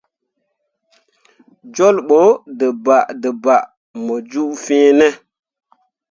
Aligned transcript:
Jolɓo 1.75 2.19
dǝbaadǝbaa 2.57 3.61
mu 4.03 4.15
ju 4.29 4.43
fine. 4.63 5.07